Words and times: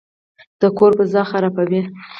د 0.59 0.61
کور 0.77 0.91
فضا 0.97 1.21
خرابوي. 1.31 1.81